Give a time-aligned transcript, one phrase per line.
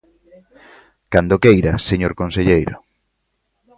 [1.13, 2.75] Cando queira, señor conselleiro.